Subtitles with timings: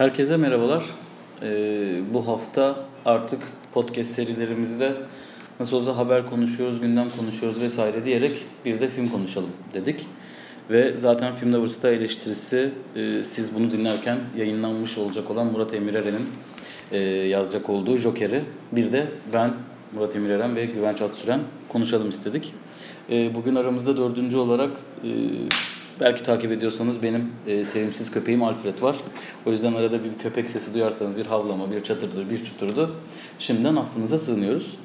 [0.00, 0.84] Herkese merhabalar.
[1.42, 4.92] Ee, bu hafta artık podcast serilerimizde
[5.60, 8.32] nasıl olsa haber konuşuyoruz, gündem konuşuyoruz vesaire diyerek
[8.64, 10.06] bir de film konuşalım dedik.
[10.70, 16.26] Ve zaten Film Lovers'ta eleştirisi e, siz bunu dinlerken yayınlanmış olacak olan Murat Emirer'in
[16.92, 18.42] e, yazacak olduğu Joker'i.
[18.72, 19.54] Bir de ben
[19.92, 22.54] Murat Emireren ve Güvenç Atsüren konuşalım istedik.
[23.10, 24.70] E, bugün aramızda dördüncü olarak
[25.04, 25.10] e,
[26.00, 28.96] belki takip ediyorsanız benim e, sevimsiz köpeğim Alfred var.
[29.46, 32.94] O yüzden arada bir köpek sesi duyarsanız bir havlama, bir çatırdı, bir çuturdu.
[33.38, 34.78] Şimdiden affınıza sığınıyoruz.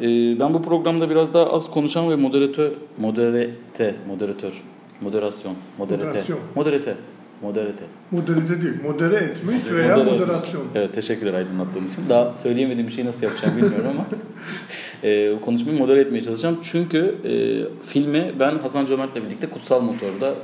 [0.00, 0.04] E,
[0.40, 4.62] ben bu programda biraz daha az konuşan ve moderatör, moderate, moderatör,
[5.00, 6.38] moderasyon, moderate, Moderasyon.
[6.54, 6.94] moderate,
[7.42, 7.84] moderate.
[8.10, 10.62] Moderite değil, modere etmek veya Modere moderasyon.
[10.74, 12.02] Evet teşekkürler aydınlattığın için.
[12.08, 14.06] Daha söyleyemediğim bir şeyi nasıl yapacağım bilmiyorum ama
[15.02, 16.58] e, konuşmayı modere etmeye çalışacağım.
[16.62, 17.32] Çünkü e,
[17.82, 20.34] filmi ben Hasan Cömert'le birlikte Kutsal Motor'da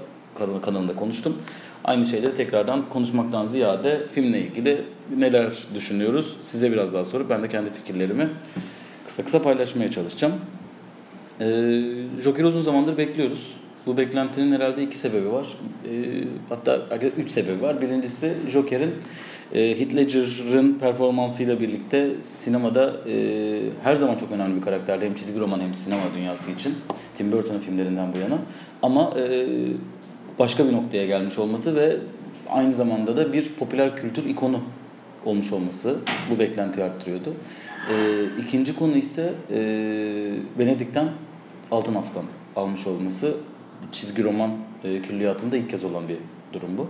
[0.62, 1.36] kanalında konuştum.
[1.84, 4.84] Aynı şeyleri tekrardan konuşmaktan ziyade filmle ilgili
[5.16, 8.28] neler düşünüyoruz size biraz daha sorup ben de kendi fikirlerimi
[9.06, 10.32] kısa kısa paylaşmaya çalışacağım.
[11.40, 11.46] E,
[12.22, 13.56] Joker uzun zamandır bekliyoruz.
[13.86, 15.46] Bu beklentinin herhalde iki sebebi var.
[15.84, 17.80] E, hatta üç sebebi var.
[17.80, 18.94] Birincisi Joker'in
[19.54, 25.04] e, Heath Ledger'ın performansıyla birlikte sinemada e, her zaman çok önemli bir karakterdi.
[25.04, 26.74] Hem çizgi roman hem sinema dünyası için.
[27.14, 28.38] Tim Burton'ın filmlerinden bu yana.
[28.82, 29.46] Ama e,
[30.40, 31.96] başka bir noktaya gelmiş olması ve
[32.48, 34.60] aynı zamanda da bir popüler kültür ikonu
[35.24, 35.98] olmuş olması
[36.30, 37.34] bu beklentiyi arttırıyordu.
[37.90, 39.58] E, ikinci konu ise e,
[40.58, 41.08] Venedik'ten
[41.70, 42.24] Altın Aslan
[42.56, 43.34] almış olması
[43.92, 44.50] çizgi roman
[44.84, 46.16] e, külliyatında ilk kez olan bir
[46.52, 46.88] durum bu.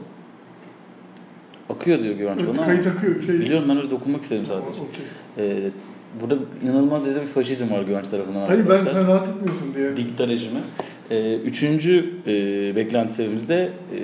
[1.75, 3.23] Akıyor diyor Güvenç bana ama Kayıt akıyor.
[3.23, 4.81] Şey, biliyorum ben öyle dokunmak istedim sadece.
[4.81, 5.05] Okey.
[5.39, 5.73] Evet.
[6.21, 9.97] Burada inanılmaz derecede bir faşizm var Güvenç tarafından Hayır ben sen rahat etmiyorsun diye.
[9.97, 10.61] Dikta rejimi.
[11.11, 13.99] Ee, üçüncü e, beklenti sebebimiz de e,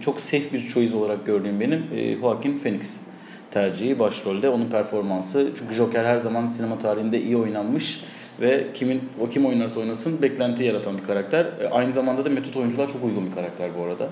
[0.00, 3.00] çok safe bir choice olarak gördüğüm benim e, Joaquin Phoenix
[3.50, 4.48] tercihi başrolde.
[4.48, 5.50] Onun performansı.
[5.58, 8.00] Çünkü Joker her zaman sinema tarihinde iyi oynanmış
[8.40, 11.46] ve kimin o kim oynarsa oynasın beklenti yaratan bir karakter.
[11.60, 14.08] E, aynı zamanda da metot oyuncular çok uygun bir karakter bu arada.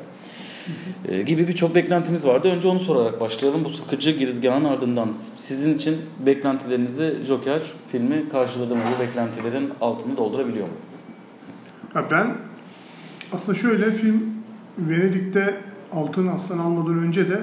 [1.08, 2.48] E, gibi birçok beklentimiz vardı.
[2.48, 3.64] Önce onu sorarak başlayalım.
[3.64, 8.82] Bu sıkıcı girizgahın ardından sizin için beklentilerinizi Joker filmi karşıladı mı?
[8.97, 10.75] Bu beklentilerin altını doldurabiliyor mu?
[11.94, 12.36] Ha ben
[13.32, 14.34] aslında şöyle film
[14.78, 15.60] Venedik'te
[15.92, 17.41] Altın Aslan almadan önce de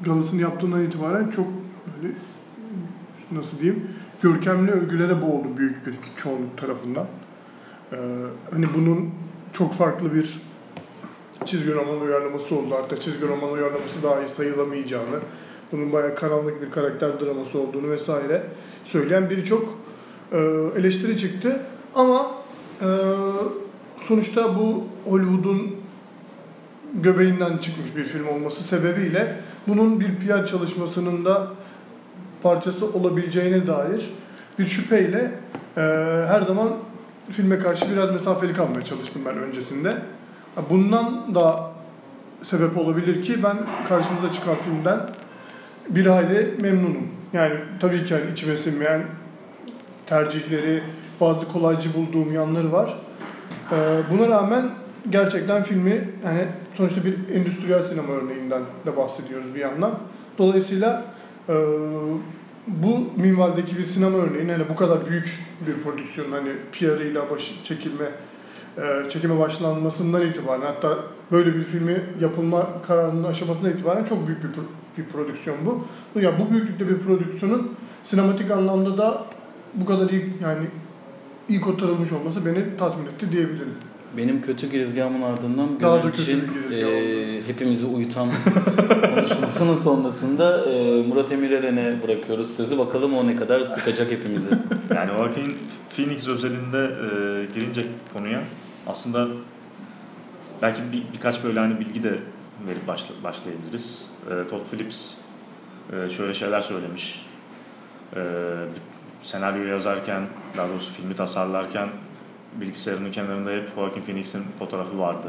[0.00, 1.46] galasını yaptığından itibaren çok
[1.86, 2.14] böyle
[3.32, 3.88] nasıl diyeyim
[4.22, 7.06] görkemli övgülere boğuldu büyük bir çoğunluk tarafından.
[7.92, 7.96] Ee,
[8.50, 9.10] hani bunun
[9.52, 10.36] çok farklı bir
[11.44, 12.74] çizgi roman uyarlaması oldu.
[12.82, 15.20] Hatta çizgi roman uyarlaması dahi sayılamayacağını,
[15.72, 18.42] bunun bayağı karanlık bir karakter draması olduğunu vesaire
[18.84, 19.78] söyleyen birçok
[20.32, 20.38] e,
[20.76, 21.60] eleştiri çıktı.
[21.94, 22.30] Ama
[22.80, 22.86] e,
[24.08, 25.76] sonuçta bu Hollywood'un
[26.94, 29.36] göbeğinden çıkmış bir film olması sebebiyle
[29.68, 31.48] bunun bir PR çalışmasının da
[32.42, 34.10] parçası olabileceğine dair
[34.58, 35.32] bir şüpheyle
[35.76, 35.80] e,
[36.26, 36.68] her zaman
[37.30, 39.96] filme karşı biraz mesafeli kalmaya çalıştım ben öncesinde.
[40.70, 41.70] Bundan da
[42.42, 43.56] sebep olabilir ki ben
[43.88, 45.00] karşımıza çıkan filmden
[45.88, 47.08] bir hayli memnunum.
[47.32, 49.02] Yani tabii ki hani içime sinmeyen
[50.06, 50.82] tercihleri,
[51.20, 52.94] bazı kolaycı bulduğum yanları var.
[53.72, 53.76] Ee,
[54.10, 54.70] buna rağmen
[55.10, 56.40] gerçekten filmi yani
[56.74, 59.94] sonuçta bir endüstriyel sinema örneğinden de bahsediyoruz bir yandan.
[60.38, 61.04] Dolayısıyla
[61.48, 61.54] e,
[62.66, 68.04] bu minvaldeki bir sinema örneğin hani bu kadar büyük bir prodüksiyon hani PR'ıyla baş çekilme
[68.78, 70.98] e, çekime başlanmasından itibaren hatta
[71.32, 74.48] böyle bir filmi yapılma kararının aşamasına itibaren çok büyük bir,
[74.98, 75.84] bir prodüksiyon bu.
[76.20, 77.72] Ya bu büyüklükte bir prodüksiyonun
[78.04, 79.24] sinematik anlamda da
[79.74, 80.66] bu kadar iyi yani
[81.48, 83.74] iyi kotarılmış olması beni tatmin etti diyebilirim.
[84.16, 86.40] Benim kötü girizgahımın ardından Daha da kötü
[86.74, 88.28] e, hepimizi uyutan
[89.14, 92.78] konuşmasının sonrasında e, Murat Emireren'e bırakıyoruz sözü.
[92.78, 94.48] Bakalım o ne kadar sıkacak hepimizi.
[94.94, 95.56] Yani Joaquin
[95.96, 98.42] Phoenix özelinde e, girince konuya
[98.86, 99.26] aslında
[100.62, 102.18] belki bir, birkaç böyle hani bilgi de
[102.66, 104.10] verip başla, başlayabiliriz.
[104.30, 105.14] E, Todd Phillips
[105.92, 107.26] e, şöyle şeyler söylemiş.
[108.16, 108.20] E,
[109.22, 110.22] senaryo yazarken,
[110.56, 111.88] daha doğrusu filmi tasarlarken
[112.60, 115.28] bilgisayarının kenarında hep Joaquin Phoenix'in fotoğrafı vardı.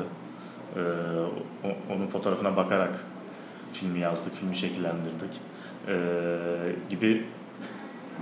[0.76, 0.80] E,
[1.68, 3.04] o- onun fotoğrafına bakarak
[3.74, 5.42] filmi yazdık, filmi şekillendirdik.
[5.88, 5.96] E,
[6.90, 7.26] gibi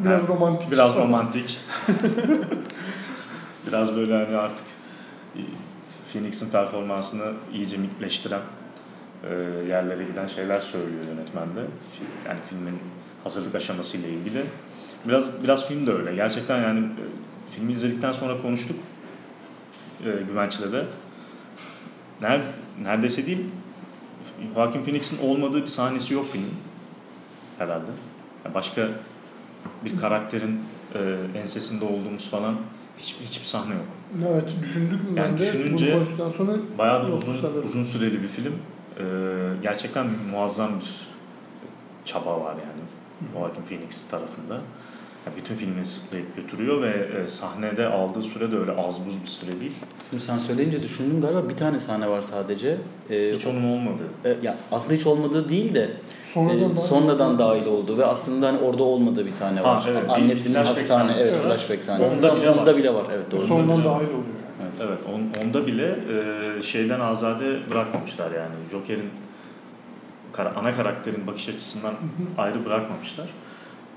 [0.03, 0.71] Biraz Yani romantik.
[0.71, 1.59] Biraz romantik.
[3.67, 4.65] Biraz böyle hani artık
[6.13, 8.41] Phoenix'in performansını iyice mitleştiren
[9.23, 9.33] e,
[9.69, 11.61] yerlere giden şeyler söylüyor yönetmen de.
[12.27, 12.79] Yani filmin
[13.23, 14.43] hazırlık aşamasıyla ilgili.
[15.05, 16.15] Biraz biraz film de öyle.
[16.15, 17.03] Gerçekten yani e,
[17.51, 18.77] filmi izledikten sonra konuştuk
[20.05, 20.85] e, Güvenç'le de.
[22.21, 22.41] Ner,
[22.81, 23.41] neredeyse değil
[24.55, 26.53] Joaquin Phoenix'in olmadığı bir sahnesi yok filmin.
[27.57, 27.91] herhalde.
[28.45, 28.87] Yani başka
[29.85, 30.59] bir karakterin
[30.95, 30.99] e,
[31.39, 32.55] ensesinde olduğumuz falan
[32.97, 33.85] hiçbir, hiçbir sahne yok.
[34.29, 37.65] Evet düşündük mü Yani ben de düşününce bunu sonra Bayağı da uzun, sanırım.
[37.65, 38.53] uzun süreli bir film.
[38.99, 39.03] Ee,
[39.63, 41.07] gerçekten muazzam bir
[42.05, 42.81] çaba var yani
[43.33, 44.61] Joaquin Phoenix tarafında.
[45.25, 49.27] Yani bütün filmi sıklayıp götürüyor ve e, sahnede aldığı süre de öyle az buz bir
[49.27, 49.71] süre değil.
[50.09, 52.77] Şimdi sen söyleyince düşündüm galiba bir tane sahne var sadece.
[53.09, 54.07] Ee, Hiç onun olmadığı.
[54.25, 55.89] e, ya aslında hiç olmadığı değil de
[56.33, 57.39] Sonradan, e, dahil sonradan oldu.
[57.39, 59.85] dahil olduğu ve aslında hani orada olmadığı bir sahne Ha, var.
[59.89, 61.49] evet, bir Annesinin hastane sahnesi evet var.
[61.57, 62.15] flashback sahnesi.
[62.15, 62.77] Onda bile Onda var.
[62.77, 63.05] bile var.
[63.13, 63.41] Evet doğru.
[63.47, 64.35] Sonradan dahil oluyor.
[64.61, 64.81] Evet.
[64.87, 65.95] Evet, on, onda bile
[66.59, 68.55] e, şeyden azade bırakmamışlar yani.
[68.71, 69.09] Joker'in
[70.33, 71.93] kara- ana karakterin bakış açısından
[72.37, 73.25] ayrı bırakmamışlar.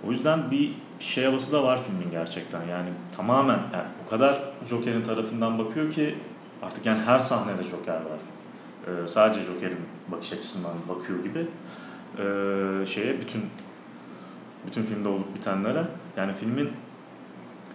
[0.07, 2.67] O yüzden bir şey havası da var filmin gerçekten.
[2.67, 6.15] Yani tamamen yani o kadar Joker'in tarafından bakıyor ki
[6.63, 8.21] artık yani her sahnede Joker var.
[8.87, 9.79] E, sadece Joker'in
[10.09, 11.47] bakış açısından bakıyor gibi
[12.19, 13.43] e, şeye bütün
[14.67, 15.85] bütün filmde olup bitenlere
[16.17, 16.71] yani filmin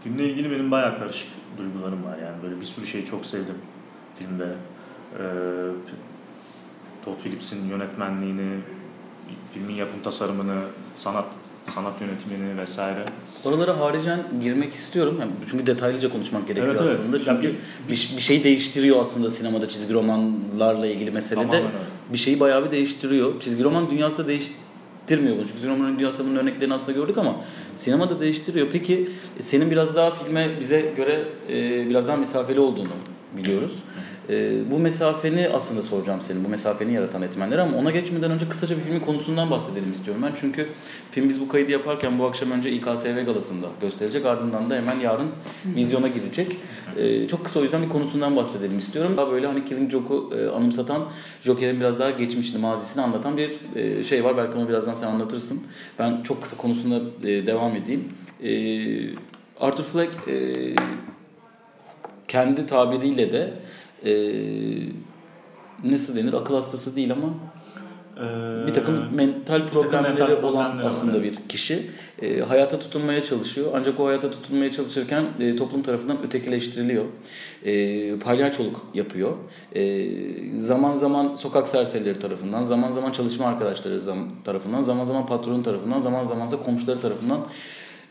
[0.04, 3.58] filmle ilgili benim bayağı karışık duygularım var yani böyle bir sürü şeyi çok sevdim
[4.16, 4.56] filmde
[5.20, 5.24] e,
[7.06, 8.60] Todd Phillips'in yönetmenliğini
[9.54, 10.62] filmin yapım tasarımını
[10.96, 11.26] sanat
[11.76, 13.06] sanat yönetimini vesaire
[13.46, 15.18] Oralara haricen girmek istiyorum.
[15.20, 17.00] Yani çünkü detaylıca konuşmak gerekiyor Evet, evet.
[17.00, 17.22] aslında.
[17.22, 17.56] Çünkü Yani
[17.90, 21.46] bir, bir şey değiştiriyor aslında sinemada çizgi romanlarla ilgili meselede.
[21.46, 21.78] Tamamen öyle.
[22.14, 23.40] Bir şeyi bayağı bir değiştiriyor.
[23.40, 25.46] Çizgi roman dünyası da değiştirmiyor bunu.
[25.46, 27.36] Çünkü çizgi romanın dünyasında bunun örneklerini aslında gördük ama
[27.76, 28.68] sinemada değiştiriyor.
[28.72, 32.94] Peki senin biraz daha filme bize göre e, biraz daha mesafeli olduğunu
[33.38, 33.74] biliyoruz.
[34.30, 38.78] E, bu mesafeni aslında soracağım senin, bu mesafeni yaratan etmenleri ama ona geçmeden önce kısaca
[38.78, 40.32] bir filmin konusundan bahsedelim istiyorum ben.
[40.36, 40.70] Çünkü
[41.12, 45.28] film biz bu kaydı yaparken bu akşam önce İKSV galasında gösterecek ardından da hemen yarın
[45.66, 46.58] vizyona girecek.
[46.98, 49.14] E, çok kısa o yüzden bir konusundan bahsedelim istiyorum.
[49.18, 51.02] Daha böyle hani Killing Joke'u e, anımsatan,
[51.42, 54.38] Joker'in biraz daha geçmişini, mazisini anlatan bir e, şey var.
[54.38, 55.64] Belki onu birazdan sen anlatırsın.
[56.00, 58.10] Ben çok kısa konusuna e, devam edeyim.
[58.44, 58.54] E,
[59.60, 60.76] Arthur Fleck e,
[62.28, 63.54] kendi tabiriyle de
[64.06, 64.14] e,
[65.84, 67.30] nasıl denir akıl hastası değil ama
[68.18, 71.32] Ee, bir takım mental takım problemleri mental olan problemleri var, aslında evet.
[71.44, 71.80] bir kişi.
[72.22, 73.72] E, hayata tutunmaya çalışıyor.
[73.76, 77.06] Ancak o hayata tutunmaya çalışırken e, toplum tarafından ötekileştiriliyor.
[77.66, 79.32] E, palyaçoluk yapıyor.
[79.76, 80.06] E,
[80.60, 86.00] zaman zaman sokak serserileri tarafından, zaman zaman çalışma arkadaşları zam- tarafından, zaman zaman patron tarafından,
[86.00, 87.40] zaman zaman ise komşuları tarafından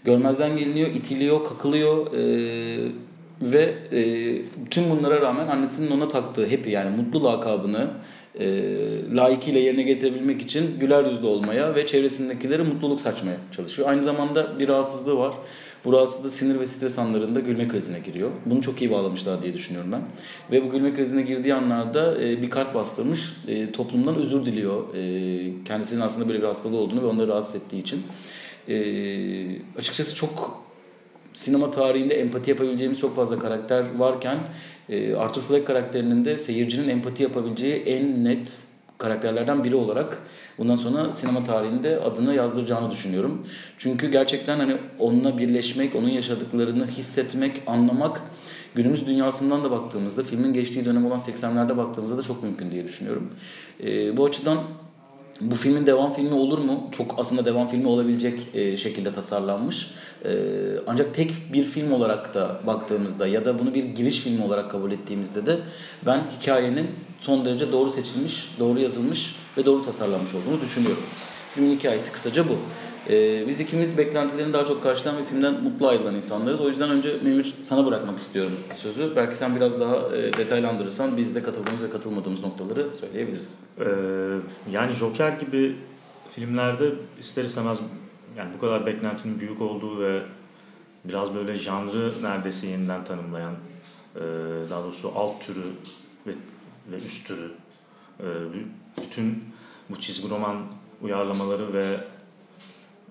[0.04, 2.12] görmezden geliniyor, itiliyor, kakılıyor.
[2.12, 2.92] E,
[3.42, 4.02] ve e,
[4.70, 7.90] tüm bunlara rağmen annesinin ona taktığı hepi yani mutlu lakabını
[8.38, 8.46] e,
[9.14, 13.88] layıkıyla yerine getirebilmek için güler yüzlü olmaya ve çevresindekilere mutluluk saçmaya çalışıyor.
[13.88, 15.34] Aynı zamanda bir rahatsızlığı var.
[15.84, 18.30] Bu rahatsızlığı sinir ve stres anlarında gülme krizine giriyor.
[18.46, 20.02] Bunu çok iyi bağlamışlar diye düşünüyorum ben.
[20.50, 23.32] Ve bu gülme krizine girdiği anlarda e, bir kart bastırmış.
[23.48, 24.94] E, toplumdan özür diliyor.
[24.94, 28.02] E, kendisinin aslında böyle bir hastalığı olduğunu ve onları rahatsız ettiği için.
[28.68, 28.76] E,
[29.78, 30.61] açıkçası çok
[31.32, 34.38] sinema tarihinde empati yapabileceğimiz çok fazla karakter varken
[34.88, 38.58] e, Arthur Fleck karakterinin de seyircinin empati yapabileceği en net
[38.98, 40.18] karakterlerden biri olarak
[40.58, 43.46] bundan sonra sinema tarihinde adını yazdıracağını düşünüyorum.
[43.78, 48.22] Çünkü gerçekten hani onunla birleşmek, onun yaşadıklarını hissetmek, anlamak
[48.74, 53.30] günümüz dünyasından da baktığımızda filmin geçtiği dönem olan 80'lerde baktığımızda da çok mümkün diye düşünüyorum.
[53.84, 54.58] E, bu açıdan
[55.50, 56.88] bu filmin devam filmi olur mu?
[56.96, 59.90] Çok aslında devam filmi olabilecek e, şekilde tasarlanmış.
[60.24, 60.30] E,
[60.86, 64.92] ancak tek bir film olarak da baktığımızda ya da bunu bir giriş filmi olarak kabul
[64.92, 65.58] ettiğimizde de
[66.06, 66.86] ben hikayenin
[67.20, 71.02] son derece doğru seçilmiş, doğru yazılmış ve doğru tasarlanmış olduğunu düşünüyorum.
[71.54, 72.56] Filmin hikayesi kısaca bu.
[73.10, 76.60] E, biz ikimiz beklentilerini daha çok karşılayan ve filmden mutlu ayrılan insanlarız.
[76.60, 79.16] O yüzden önce Memir sana bırakmak istiyorum sözü.
[79.16, 83.60] Belki sen biraz daha e, detaylandırırsan biz de katıldığımız ve katılmadığımız noktaları söyleyebiliriz.
[83.80, 83.84] Ee,
[84.70, 85.76] yani Joker gibi
[86.30, 87.78] filmlerde ister istemez
[88.36, 90.22] yani bu kadar beklentinin büyük olduğu ve
[91.04, 93.54] biraz böyle janrı neredeyse yeniden tanımlayan
[94.16, 94.20] e,
[94.70, 95.64] daha doğrusu alt türü
[96.26, 96.30] ve,
[96.92, 97.50] ve üst türü
[98.20, 98.26] e,
[99.02, 99.44] bütün
[99.90, 100.56] bu çizgi roman
[101.02, 101.84] uyarlamaları ve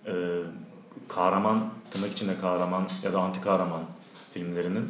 [0.07, 0.13] e,
[1.07, 3.81] kahraman tırnak içinde kahraman ya da anti kahraman
[4.31, 4.85] filmlerinin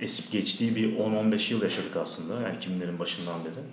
[0.00, 3.64] esip geçtiği bir 10-15 yıl yaşadık aslında yani 2000'lerin başından beri.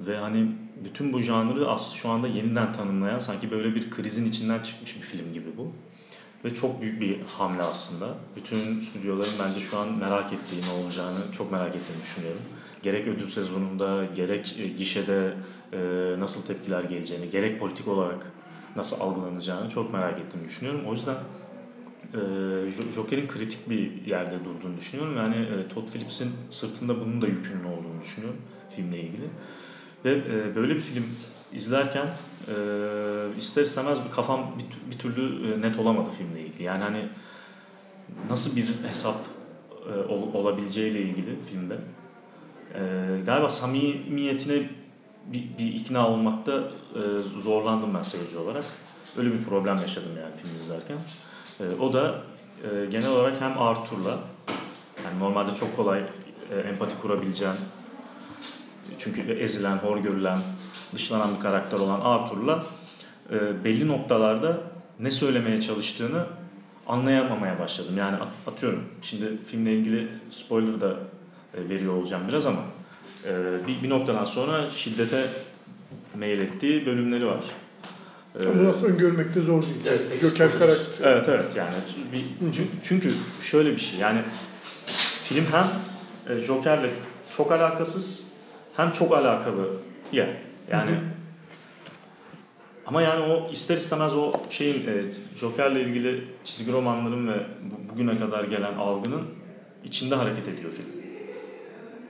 [0.00, 0.52] Ve hani
[0.84, 5.00] bütün bu janrı aslında şu anda yeniden tanımlayan sanki böyle bir krizin içinden çıkmış bir
[5.00, 5.72] film gibi bu.
[6.44, 8.14] Ve çok büyük bir hamle aslında.
[8.36, 12.42] Bütün stüdyoların bence şu an merak ettiği ne olacağını çok merak ettiğini düşünüyorum.
[12.82, 15.34] Gerek ödül sezonunda, gerek e, gişede
[15.72, 15.78] e,
[16.18, 18.32] nasıl tepkiler geleceğini, gerek politik olarak
[18.76, 20.80] nasıl algılanacağını çok merak ettiğimi düşünüyorum.
[20.88, 21.16] O yüzden
[22.14, 22.18] e,
[22.70, 25.16] Jo- Joker'in kritik bir yerde durduğunu düşünüyorum.
[25.16, 28.38] Yani e, Todd Phillips'in sırtında bunun da yükünün olduğunu düşünüyorum
[28.70, 29.24] filmle ilgili.
[30.04, 31.04] Ve e, böyle bir film
[31.52, 32.06] izlerken
[32.48, 32.54] e,
[33.38, 36.62] ister istemez bir kafam bir, bir türlü e, net olamadı filmle ilgili.
[36.62, 37.08] Yani hani
[38.30, 39.16] nasıl bir hesap
[39.88, 41.78] e, ol, olabileceğiyle ilgili filmde.
[42.74, 42.80] E,
[43.26, 44.68] galiba samimiyetine
[45.32, 46.52] bir, bir ikna olmakta
[46.94, 47.00] e,
[47.40, 48.64] zorlandım ben seyirci olarak.
[49.18, 50.98] Öyle bir problem yaşadım yani film izlerken.
[51.60, 52.14] E, o da
[52.62, 54.18] e, genel olarak hem Arthur'la
[55.04, 56.02] yani normalde çok kolay
[56.52, 57.56] e, empati kurabileceğin
[58.98, 60.38] çünkü ezilen, hor görülen,
[60.94, 62.64] dışlanan bir karakter olan Arthur'la
[63.30, 64.60] e, belli noktalarda
[65.00, 66.26] ne söylemeye çalıştığını
[66.86, 67.94] anlayamamaya başladım.
[67.98, 68.16] Yani
[68.46, 70.96] atıyorum şimdi filmle ilgili spoiler da
[71.54, 72.60] e, veriyor olacağım biraz ama
[73.68, 75.26] bir, bir noktadan sonra şiddete
[76.14, 77.44] meylettiği bölümleri var.
[78.40, 79.74] Ee, nasıl öngörmek de zor değil.
[79.86, 81.12] Evet, Joker karakter.
[81.12, 81.74] Evet evet yani
[82.12, 82.24] bir,
[82.82, 84.20] çünkü şöyle bir şey yani
[85.24, 85.66] film hem
[86.36, 86.90] e, Joker'le
[87.36, 88.32] çok alakasız
[88.76, 89.68] hem çok alakalı
[90.12, 90.26] ya
[90.70, 91.00] yani Hı-hı.
[92.86, 95.04] ama yani o ister istemez o şeyin e,
[95.36, 97.46] Joker'le ilgili çizgi romanların ve
[97.90, 99.22] bugüne kadar gelen algının
[99.84, 101.05] içinde hareket ediyor film.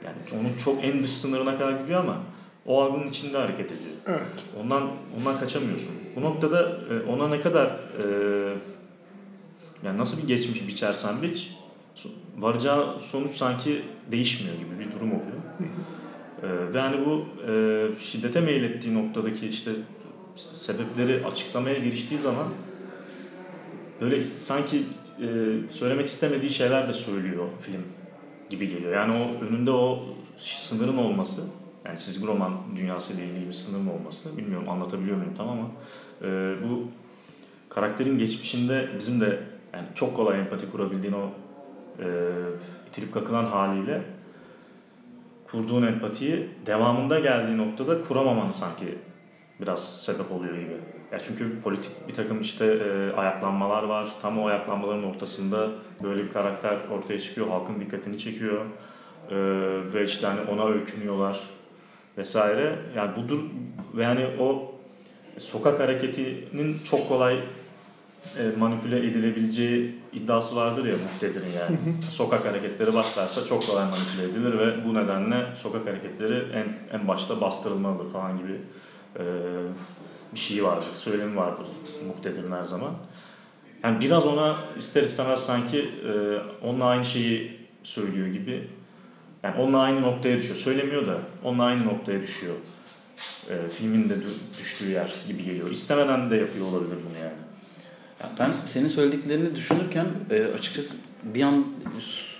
[0.05, 2.23] Yani onun çok en dış sınırına kadar gidiyor ama
[2.67, 3.97] o algının içinde hareket ediyor.
[4.07, 4.27] Evet.
[4.63, 5.95] Ondan ondan kaçamıyorsun.
[6.17, 8.05] Bu noktada e, ona ne kadar e,
[9.83, 11.51] yani nasıl bir geçmiş biçersen biç
[12.39, 15.37] varacağı sonuç sanki değişmiyor gibi bir durum oluyor.
[16.43, 19.71] e, ve hani bu e, şiddete meylettiği noktadaki işte
[20.37, 22.47] sebepleri açıklamaya giriştiği zaman
[24.01, 24.83] böyle sanki
[25.21, 25.27] e,
[25.71, 27.83] söylemek istemediği şeyler de söylüyor film
[28.51, 28.93] gibi geliyor.
[28.93, 30.05] Yani o önünde o
[30.37, 31.43] sınırın olması
[31.85, 35.71] yani çizgi roman dünyası ile ilgili bir sınırın olması bilmiyorum anlatabiliyor muyum tam ama
[36.23, 36.83] e, bu
[37.69, 41.31] karakterin geçmişinde bizim de yani çok kolay empati kurabildiğin o
[41.99, 42.07] e,
[42.89, 44.03] itilip kakılan haliyle
[45.47, 48.99] kurduğun empatiyi devamında geldiği noktada kuramamanı sanki
[49.61, 50.77] biraz sebep oluyor gibi.
[51.13, 54.09] Ya çünkü politik bir takım işte e, ayaklanmalar var.
[54.23, 55.69] Tam o ayaklanmaların ortasında
[56.03, 57.49] böyle bir karakter ortaya çıkıyor.
[57.49, 58.65] Halkın dikkatini çekiyor.
[59.31, 59.37] E,
[59.95, 61.41] ve işte hani ona öykünüyorlar
[62.19, 62.79] vesaire.
[62.97, 63.41] Yani budur
[63.99, 64.75] yani o
[65.39, 67.41] sokak hareketinin çok kolay
[68.39, 71.77] e, manipüle edilebileceği iddiası vardır ya muhtedir'in yani.
[72.11, 77.41] Sokak hareketleri başlarsa çok kolay manipüle edilir ve bu nedenle sokak hareketleri en en başta
[77.41, 78.61] bastırılmalıdır falan gibi
[79.19, 79.23] e,
[80.35, 81.67] bir şey vardır, söylemi vardır
[82.07, 82.91] muhtedir'in her zaman.
[83.85, 86.13] Yani biraz ona ister istemez sanki e,
[86.67, 88.69] onunla aynı şeyi söylüyor gibi.
[89.43, 90.57] Yani onunla aynı noktaya düşüyor.
[90.57, 92.55] Söylemiyor da onunla aynı noktaya düşüyor.
[93.51, 94.15] E, filmin de
[94.61, 95.71] düştüğü yer gibi geliyor.
[95.71, 97.37] İstemeden de yapıyor olabilir bunu yani.
[98.23, 101.67] Ya ben senin söylediklerini düşünürken e, açıkçası bir an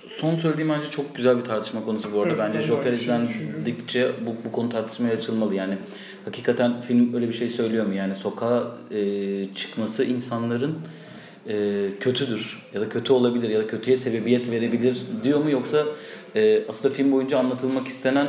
[0.07, 2.43] son söylediğim bence çok güzel bir tartışma konusu bu arada.
[2.43, 5.55] Evet, bence Joker izlendikçe bu, bu konu tartışmaya açılmalı.
[5.55, 5.77] Yani
[6.27, 7.93] hakikaten film öyle bir şey söylüyor mu?
[7.93, 8.99] Yani sokağa e,
[9.55, 10.75] çıkması insanların
[11.49, 15.85] e, kötüdür ya da kötü olabilir ya da kötüye sebebiyet verebilir diyor mu yoksa
[16.35, 18.27] e, aslında film boyunca anlatılmak istenen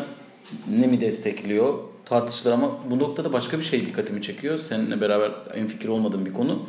[0.71, 1.75] ne mi destekliyor
[2.05, 4.59] tartışılır ama bu noktada başka bir şey dikkatimi çekiyor.
[4.59, 6.63] Seninle beraber en fikir olmadığım bir konu.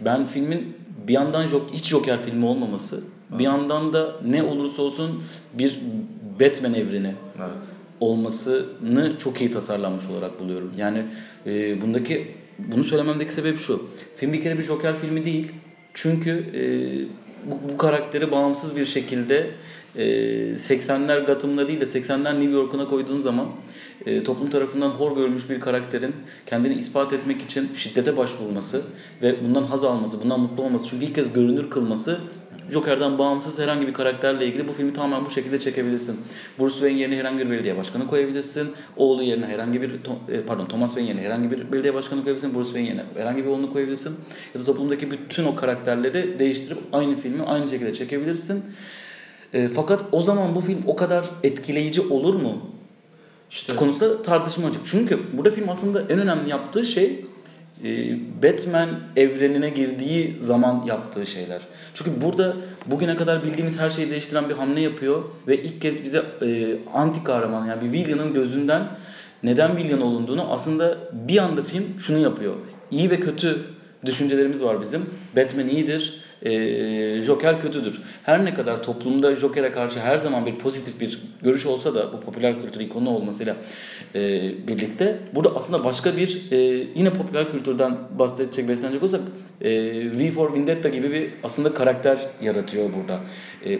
[0.00, 0.76] Ben filmin
[1.08, 5.22] bir yandan hiç Joker filmi olmaması, bir yandan da ne olursa olsun
[5.54, 5.80] bir
[6.40, 7.69] Batman evreni evet.
[8.00, 10.72] Olmasını çok iyi tasarlanmış olarak buluyorum.
[10.76, 11.04] Yani
[11.46, 12.28] e, bundaki
[12.58, 13.88] bunu söylememdeki sebep şu.
[14.16, 15.52] Film bir kere bir Joker filmi değil.
[15.94, 16.62] Çünkü e,
[17.50, 19.50] bu, bu karakteri bağımsız bir şekilde
[19.96, 20.04] e,
[20.54, 23.48] 80'ler Gotham'da değil de 80'ler New York'una koyduğun zaman
[24.06, 26.14] e, toplum tarafından hor görülmüş bir karakterin
[26.46, 28.82] kendini ispat etmek için şiddete başvurması
[29.22, 32.20] ve bundan haz alması, bundan mutlu olması çünkü ilk kez görünür kılması
[32.70, 36.20] Joker'dan bağımsız herhangi bir karakterle ilgili bu filmi tamamen bu şekilde çekebilirsin.
[36.58, 38.70] Bruce Wayne yerine herhangi bir belediye başkanı koyabilirsin.
[38.96, 39.90] Oğlu yerine herhangi bir
[40.28, 42.54] e, pardon Thomas Wayne yerine herhangi bir belediye başkanı koyabilirsin.
[42.54, 44.16] Bruce Wayne yerine herhangi bir oğlunu koyabilirsin.
[44.54, 48.64] Ya da toplumdaki bütün o karakterleri değiştirip aynı filmi aynı şekilde çekebilirsin.
[49.54, 52.58] E, fakat o zaman bu film o kadar etkileyici olur mu?
[53.50, 54.86] İşte konusunda tartışma açık.
[54.86, 57.24] Çünkü burada film aslında en önemli yaptığı şey
[58.42, 61.62] Batman evrenine girdiği zaman yaptığı şeyler.
[61.94, 62.56] Çünkü burada
[62.86, 67.24] bugüne kadar bildiğimiz her şeyi değiştiren bir hamle yapıyor ve ilk kez bize e, anti
[67.24, 68.88] kahraman yani bir villain'ın gözünden
[69.42, 72.54] neden villain olunduğunu aslında bir anda film şunu yapıyor.
[72.90, 73.58] İyi ve kötü
[74.06, 75.06] düşüncelerimiz var bizim.
[75.36, 78.02] Batman iyidir, e, Joker kötüdür.
[78.22, 82.20] Her ne kadar toplumda Joker'e karşı her zaman bir pozitif bir görüş olsa da bu
[82.20, 83.56] popüler kültür ikonu olmasıyla
[84.14, 86.56] e, birlikte burada aslında başka bir e,
[86.94, 89.20] yine popüler kültürden bahsedecek beslenecek olsak
[89.60, 89.70] e,
[90.18, 93.20] V for Vendetta gibi bir aslında karakter yaratıyor burada.
[93.66, 93.78] E,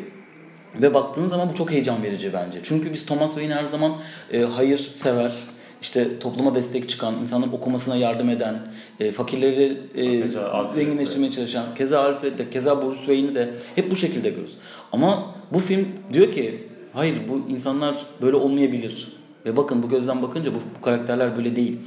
[0.82, 2.58] ve baktığınız zaman bu çok heyecan verici bence.
[2.62, 3.96] Çünkü biz Thomas Wayne her zaman
[4.32, 5.34] e, hayır sever,
[5.82, 8.58] işte topluma destek çıkan, insanların okumasına yardım eden,
[9.00, 13.96] e, fakirleri e, Keza zenginleştirmeye çalışan, keza Alfred de, keza Bruce Wayne'i de hep bu
[13.96, 14.56] şekilde görüyoruz.
[14.92, 19.19] Ama bu film diyor ki hayır bu insanlar böyle olmayabilir.
[19.47, 21.78] Ve bakın bu gözden bakınca bu, bu karakterler böyle değil.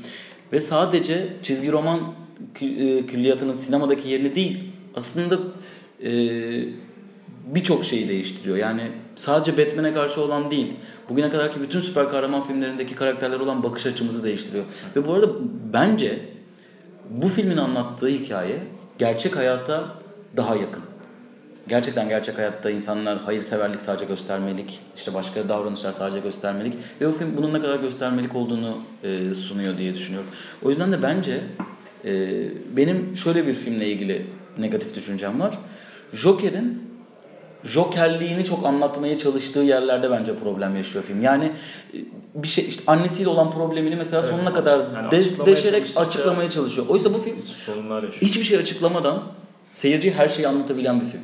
[0.53, 1.99] Ve sadece çizgi roman
[2.61, 4.63] e, külliyatının sinemadaki yerini değil
[4.95, 5.39] aslında
[6.03, 6.11] e,
[7.55, 8.57] birçok şeyi değiştiriyor.
[8.57, 8.81] Yani
[9.15, 10.73] sadece Batman'e karşı olan değil,
[11.09, 14.65] bugüne kadarki bütün süper kahraman filmlerindeki karakterler olan bakış açımızı değiştiriyor.
[14.95, 15.27] Ve bu arada
[15.73, 16.19] bence
[17.09, 18.59] bu filmin anlattığı hikaye
[18.99, 19.83] gerçek hayata
[20.37, 20.83] daha yakın.
[21.67, 27.37] Gerçekten gerçek hayatta insanlar hayırseverlik sadece göstermelik, işte başka davranışlar sadece göstermelik ve o film
[27.37, 30.29] bunun ne kadar göstermelik olduğunu e, sunuyor diye düşünüyorum.
[30.63, 31.41] O yüzden de bence
[32.05, 32.11] e,
[32.77, 34.25] benim şöyle bir filmle ilgili
[34.57, 35.59] negatif düşüncem var.
[36.13, 36.93] Joker'in
[37.63, 41.21] Jokerliğini çok anlatmaya çalıştığı yerlerde bence problem yaşıyor film.
[41.21, 41.51] Yani
[41.93, 41.97] e,
[42.35, 46.49] bir şey işte annesiyle olan problemini mesela Evet, sonuna kadar yani de- açıklamaya deşerek açıklamaya
[46.49, 46.87] çalışıyor.
[46.89, 47.37] Oysa bu film
[48.21, 49.23] hiçbir şey açıklamadan
[49.73, 51.21] seyirciye her şeyi anlatabilen bir film.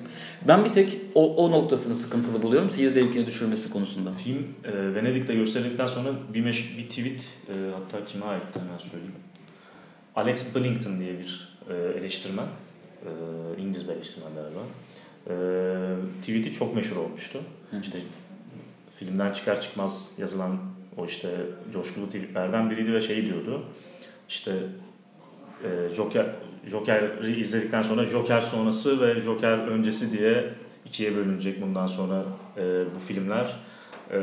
[0.48, 4.12] Ben bir tek o, o noktasını sıkıntılı buluyorum seyir zevkini düşürmesi konusunda.
[4.12, 9.16] Film e, Venedik'te gösterildikten sonra bir, meş, bir tweet e, hatta kime ait hemen söyleyeyim.
[10.16, 12.46] Alex Billington diye bir e, eleştirmen.
[13.06, 13.10] E,
[13.62, 14.60] İngiliz bir eleştirmen galiba.
[15.28, 15.34] E,
[16.22, 17.40] tweet'i çok meşhur olmuştu.
[17.72, 17.82] Hı.
[17.82, 18.00] İşte
[18.96, 20.58] filmden çıkar çıkmaz yazılan
[20.98, 21.30] o işte
[21.74, 23.66] coşkulu tweetlerden biriydi ve şey diyordu.
[24.30, 24.52] İşte
[25.64, 26.26] e, Joker
[26.70, 30.54] Joker'i izledikten sonra Joker sonrası ve Joker öncesi diye
[30.86, 32.24] ikiye bölünecek bundan sonra
[32.58, 32.62] e,
[32.96, 33.56] bu filmler.
[34.12, 34.20] E,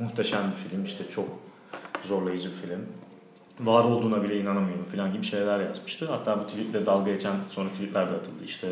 [0.00, 1.28] muhteşem bir film işte çok
[2.08, 2.86] zorlayıcı bir film.
[3.60, 6.06] Var olduğuna bile inanamıyorum falan gibi şeyler yazmıştı.
[6.10, 8.44] Hatta bu tweetle dalga geçen sonra tweetler de atıldı.
[8.44, 8.68] İşte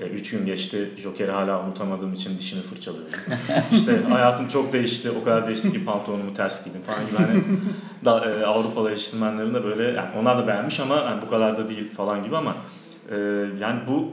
[0.00, 3.10] 3 gün geçti Joker'i hala unutamadığım için dişimi fırçalıyorum.
[3.72, 7.42] işte hayatım çok değişti o kadar değişti ki pantolonumu ters giydim falan gibi hani
[8.04, 11.68] da, e, Avrupalı eleştirmenlerin de böyle yani onlar da beğenmiş ama yani bu kadar da
[11.68, 12.56] değil falan gibi ama
[13.10, 13.16] e,
[13.60, 14.12] yani bu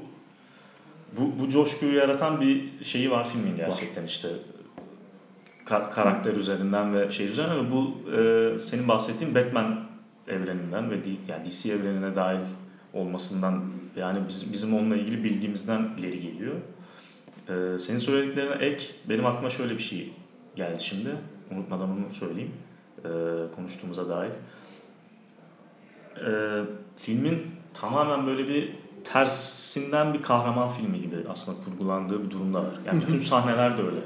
[1.17, 4.27] bu bu coşkuyu yaratan bir şeyi var filmin gerçekten işte
[5.65, 9.79] Ka- karakter üzerinden ve şey üzerinden ve bu e, senin bahsettiğin Batman
[10.27, 10.95] evreninden ve
[11.27, 12.39] yani DC evrenine dahil
[12.93, 13.63] olmasından
[13.95, 16.55] yani biz, bizim onunla ilgili bilgimizden ileri geliyor.
[17.49, 20.13] E, senin söylediklerine ek benim aklıma şöyle bir şey
[20.55, 21.09] geldi şimdi.
[21.51, 22.51] Unutmadan onu söyleyeyim.
[22.99, 23.09] E,
[23.55, 24.31] konuştuğumuza dair.
[26.17, 26.63] E,
[26.97, 28.71] filmin tamamen böyle bir
[29.03, 32.73] tersinden bir kahraman filmi gibi aslında kurgulandığı bir durumda var.
[32.85, 33.99] Yani bütün sahneler de öyle.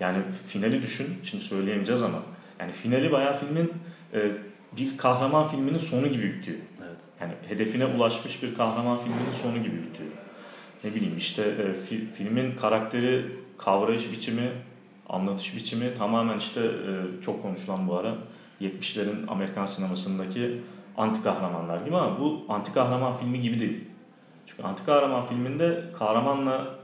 [0.00, 2.18] Yani finali düşün, şimdi söyleyemeyeceğiz ama
[2.60, 3.72] yani finali bayağı filmin
[4.14, 4.32] e,
[4.76, 6.58] bir kahraman filminin sonu gibi bitiyor.
[7.20, 10.10] Yani hedefine ulaşmış bir kahraman filminin sonu gibi bitiyor.
[10.84, 13.26] Ne bileyim işte e, fi- filmin karakteri,
[13.58, 14.48] kavrayış biçimi,
[15.08, 18.14] anlatış biçimi tamamen işte e, çok konuşulan bu ara
[18.60, 20.60] 70'lerin Amerikan sinemasındaki
[20.96, 23.84] anti kahramanlar gibi ama bu anti kahraman filmi gibi değil.
[24.46, 26.74] Çünkü anti kahraman filminde kahramanla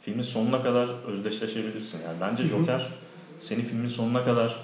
[0.00, 2.00] filmin sonuna kadar özdeşleşebilirsin.
[2.06, 2.86] Yani bence Joker
[3.38, 4.56] seni filmin sonuna kadar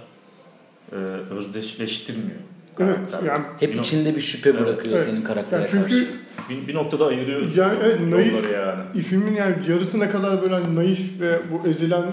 [0.92, 2.40] e, özdeşleştirmiyor.
[2.81, 3.29] Evet, karakterle.
[3.29, 4.61] yani Hep Bir içinde bir şüphe Evet.
[4.61, 5.05] bırakıyor Evet.
[5.07, 6.07] senin karaktere Yani çünkü karşı.
[6.51, 9.03] bir, bir noktada ayırıyoruz Yani evet, naif- yani.
[9.03, 12.05] filmin yani yarısına kadar böyle hani naif ve bu ezilen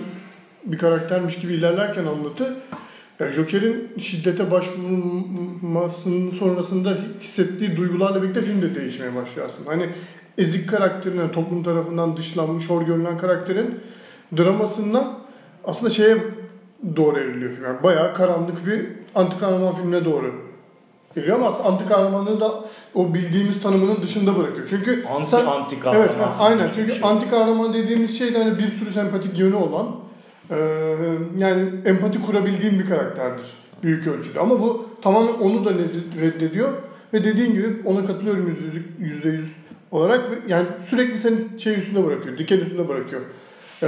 [0.65, 2.55] bir karaktermiş gibi ilerlerken anlatı
[3.19, 9.69] yani Joker'in şiddete başvurmasının sonrasında hissettiği duygularla birlikte film de değişmeye başlıyor aslında.
[9.71, 9.89] Hani
[10.37, 13.79] ezik karakterin, yani toplum tarafından dışlanmış, hor görülen karakterin
[14.37, 15.19] dramasından
[15.63, 16.17] aslında şeye
[16.95, 17.51] doğru evriliyor.
[17.51, 17.63] film.
[17.65, 20.44] Yani bayağı karanlık bir anti kahraman filmine doğru
[21.17, 22.51] evriliyor ama aslında anti kahramanı da
[22.95, 24.67] o bildiğimiz tanımının dışında bırakıyor.
[24.69, 26.05] Çünkü Anti sen- anti kahraman.
[26.07, 26.71] Evet, ha, aynen.
[26.75, 27.09] Çünkü şey.
[27.09, 29.87] anti kahraman dediğimiz şey de hani bir sürü sempatik yönü olan,
[30.51, 30.55] e,
[31.37, 33.45] yani empati kurabildiğin bir karakterdir
[33.83, 34.39] büyük ölçüde.
[34.39, 35.71] Ama bu tamamen onu da
[36.21, 36.69] reddediyor
[37.13, 39.49] ve dediğin gibi ona katılıyorum yüzde yüz- yüzde yüz
[39.91, 43.21] olarak ve yani sürekli seni şey üstünde bırakıyor, diken üstünde bırakıyor.
[43.83, 43.87] E,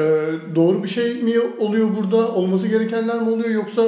[0.55, 3.83] doğru bir şey mi oluyor burada, olması gerekenler mi oluyor yoksa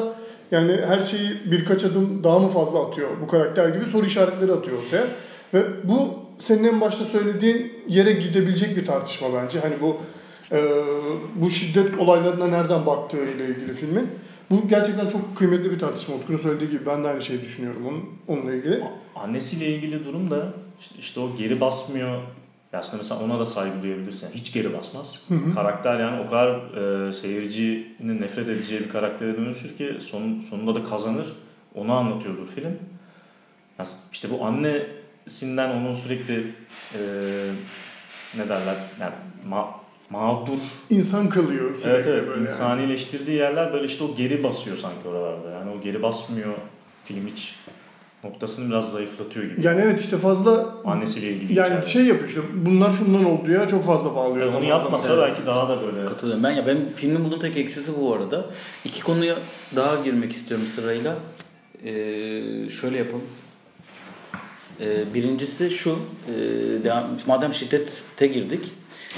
[0.52, 4.78] yani her şeyi birkaç adım daha mı fazla atıyor bu karakter gibi soru işaretleri atıyor
[4.86, 5.08] ortaya.
[5.54, 9.60] Ve bu senin en başta söylediğin yere gidebilecek bir tartışma bence.
[9.60, 9.98] Hani bu
[10.52, 10.60] e,
[11.36, 14.08] bu şiddet olaylarına nereden baktığı ile ilgili filmin.
[14.52, 16.16] Bu gerçekten çok kıymetli bir tartışma.
[16.16, 18.84] Utku'nun söylediği gibi ben de aynı şeyi düşünüyorum onun, onunla ilgili.
[19.16, 20.54] Annesiyle ilgili durum da
[21.00, 22.22] işte, o geri basmıyor.
[22.74, 24.26] Aslında mesela ona da saygı duyabilirsin.
[24.28, 25.22] Yani hiç geri basmaz.
[25.56, 26.50] Karakter yani o kadar
[27.08, 31.28] e, seyircinin nefret edeceği bir karaktere dönüşür ki son, sonunda da kazanır.
[31.76, 32.78] Onu anlatıyordur film.
[33.80, 36.36] Ya işte bu annesinden onun sürekli
[36.96, 37.00] e,
[38.38, 39.14] ne derler yani
[39.50, 39.68] ma-
[40.10, 42.40] mağdur İnsan kalıyor sürekli Evet evet böyle.
[42.40, 42.50] yani.
[42.50, 45.50] insanileştirdiği yerler böyle işte o geri basıyor sanki oralarda.
[45.52, 46.54] Yani o geri basmıyor
[47.06, 47.56] film iç
[48.24, 49.66] noktasını biraz zayıflatıyor gibi.
[49.66, 51.84] Yani evet işte fazla Annesiyle ilgili yani hikaye.
[51.84, 54.46] şey yapıyor işte bunlar şundan oldu ya çok fazla bağlıyor.
[54.46, 55.14] Onu zaman yapmasa.
[55.14, 55.24] Evet.
[55.28, 56.44] belki daha da böyle Katılıyorum.
[56.44, 58.46] Ben ya ben filmin bulduğum tek eksisi bu arada.
[58.86, 59.36] İki konuya
[59.76, 61.16] daha girmek istiyorum sırayla.
[61.86, 63.24] Ee, şöyle yapalım.
[64.82, 65.92] Ee, birincisi şu.
[65.92, 66.34] E,
[66.84, 68.60] devam, madem şiddete girdik.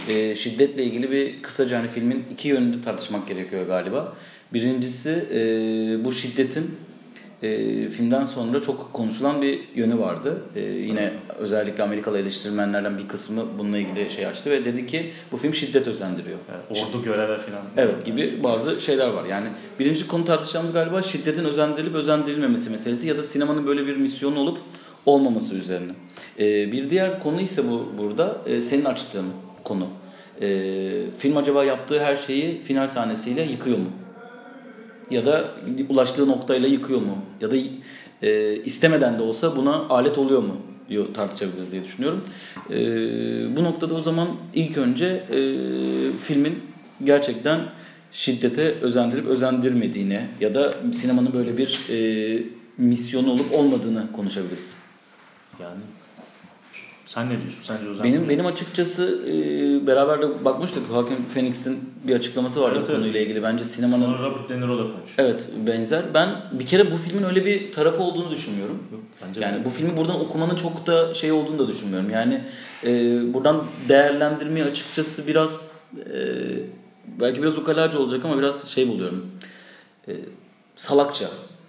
[0.08, 4.14] E, şiddetle ilgili bir kısaca hani filmin iki yönünde tartışmak gerekiyor galiba.
[4.54, 5.40] Birincisi e,
[6.06, 6.76] bu şiddetin
[7.44, 10.42] e, filmden sonra çok konuşulan bir yönü vardı.
[10.56, 15.38] E, yine özellikle Amerikalı eleştirmenlerden bir kısmı bununla ilgili şey açtı ve dedi ki bu
[15.38, 16.38] film şiddet özendiriyor.
[16.50, 17.62] evet, ordu göreve falan.
[17.78, 19.26] Evet gibi bazı şeyler var.
[19.30, 19.46] Yani
[19.80, 24.58] birinci konu tartışacağımız galiba şiddetin özendirilip özendirilmemesi meselesi ya da sinemanın böyle bir misyonu olup
[25.06, 25.92] olmaması üzerine.
[26.40, 29.26] Ee, bir diğer konu ise bu burada e, senin açtığın
[29.64, 29.88] konu.
[30.42, 33.86] Ee, film acaba yaptığı her şeyi final sahnesiyle yıkıyor mu?
[35.12, 35.52] Ya da
[35.90, 37.18] ulaştığı noktayla yıkıyor mu?
[37.42, 37.56] Ya da
[38.22, 40.58] e, istemeden de olsa buna alet oluyor mu?
[40.90, 42.24] Yo, tartışabiliriz diye düşünüyorum.
[42.70, 45.38] Ee, bu noktada o zaman ilk önce e,
[46.18, 46.60] filmin
[47.04, 47.60] gerçekten
[48.12, 52.44] şiddete özendirip özendirmediğine ya da sinemanın böyle bir e,
[52.78, 54.78] misyonu olup olmadığını konuşabiliriz.
[55.60, 55.80] Yani
[57.14, 57.60] sen ne diyorsun?
[57.64, 59.34] Sence Özen Benim benim açıkçası e,
[59.88, 60.84] beraber de bakmıştık.
[60.92, 63.02] Hakim Phoenix'in bir açıklaması vardı Evet, bu evet.
[63.02, 63.44] konuyla ilgili.
[63.44, 65.06] Bence sinemanın Sonra Robert De Niro da konuşuyor.
[65.18, 66.04] evet benzer.
[66.14, 68.84] Ben bir kere bu filmin öyle bir tarafı olduğunu düşünmüyorum.
[69.28, 72.10] Bence Yani bu filmi buradan okumanın çok da şey olduğunu da düşünmüyorum.
[72.10, 72.42] Yani
[72.84, 72.90] e,
[73.34, 76.14] buradan değerlendirmeyi açıkçası biraz e,
[77.20, 79.26] belki biraz ukalaca olacak ama biraz şey buluyorum.
[80.08, 80.12] E,
[80.76, 81.26] salakça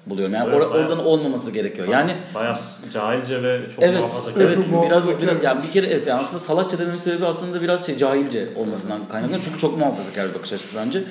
[0.06, 0.34] buluyorum.
[0.34, 1.88] Yani or- oradan olmaması gerekiyor.
[1.88, 2.54] Yani bayağı
[2.92, 4.40] cahilce ve çok Evet, muhafazakar.
[4.40, 7.86] evet Çok biraz, biraz yani bir kere evet yani aslında salakça dememin sebebi aslında biraz
[7.86, 9.44] şey cahilce olmasından kaynaklanıyor.
[9.44, 11.04] Çünkü çok muhafazakar bir bakış açısı bence.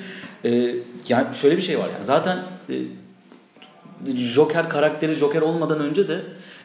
[0.44, 0.74] Ee,
[1.08, 2.38] yani şöyle bir şey var yani zaten
[2.70, 2.74] e,
[4.16, 6.20] Joker karakteri Joker olmadan önce de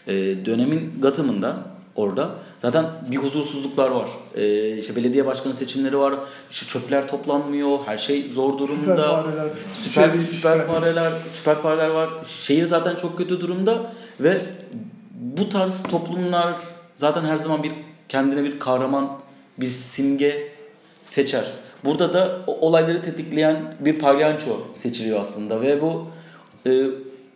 [0.07, 1.57] e, dönemin Gotham'ında
[1.97, 2.29] orada
[2.59, 4.09] zaten bir huzursuzluklar var.
[4.35, 6.13] E, işte belediye başkanı seçimleri var.
[6.51, 7.79] İşte çöpler toplanmıyor.
[7.85, 8.95] Her şey zor durumda.
[8.95, 9.49] Süper fareler,
[9.83, 12.09] Süper, şey- süper fareler, süper fareler var.
[12.27, 14.41] Şehir zaten çok kötü durumda ve
[15.13, 16.55] bu tarz toplumlar
[16.95, 17.71] zaten her zaman bir
[18.09, 19.19] kendine bir kahraman,
[19.57, 20.51] bir simge
[21.03, 21.45] seçer.
[21.85, 26.05] Burada da olayları tetikleyen bir palyanço seçiliyor aslında ve bu
[26.67, 26.85] e,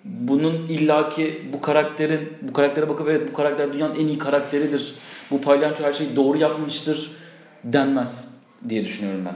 [0.06, 4.96] bunun illaki bu karakterin bu karaktere bakıp evet bu karakter dünyanın en iyi karakteridir.
[5.32, 7.12] Bu palyanço her şeyi doğru yapmıştır
[7.64, 9.36] denmez diye düşünüyorum ben.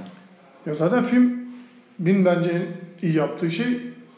[0.72, 3.68] Ya zaten filmin bence en iyi yaptığı şey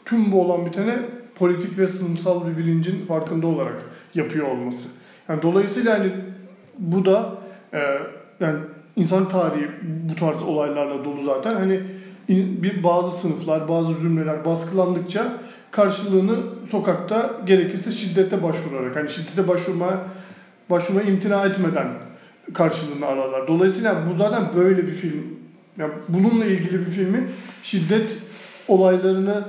[0.04, 0.98] tüm bu olan bitene
[1.34, 3.76] politik ve sınıfsal bir bilincin farkında olarak
[4.14, 4.88] yapıyor olması.
[5.28, 6.10] Yani dolayısıyla hani
[6.78, 7.34] bu da
[7.74, 7.78] e,
[8.40, 8.58] yani
[8.96, 11.50] insan tarihi bu tarz olaylarla dolu zaten.
[11.50, 11.80] Hani
[12.28, 15.26] in- bir bazı sınıflar, bazı zümreler baskılandıkça
[15.70, 16.36] karşılığını
[16.70, 19.98] sokakta gerekirse şiddete başvurarak hani şiddete başvurmaya
[20.70, 21.88] başvurmaya imtina etmeden
[22.54, 23.48] karşılığını ararlar.
[23.48, 25.38] Dolayısıyla bu zaten böyle bir film.
[25.78, 27.30] Yani bununla ilgili bir filmin
[27.62, 28.18] şiddet
[28.68, 29.44] olaylarını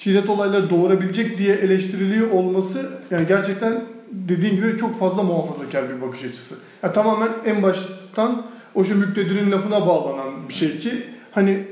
[0.00, 6.24] şiddet olayları doğurabilecek diye eleştiriliyor olması yani gerçekten dediğin gibi çok fazla muhafazakar bir bakış
[6.24, 6.54] açısı.
[6.82, 8.42] Yani tamamen en baştan
[8.74, 11.64] o şu müktedirin lafına bağlanan bir şey ki hani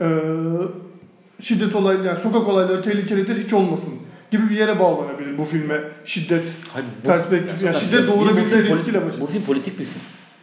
[0.00, 0.06] eee
[1.40, 3.94] şiddet olayları yani sokak olayları tehlikelidir hiç olmasın
[4.30, 7.64] gibi bir yere bağlanabilir bu filme şiddet Hayır, perspektifi.
[7.64, 9.20] Yani şiddet bu doğurabilme riskiyle başlıyor.
[9.20, 10.02] Bu film politik bir film.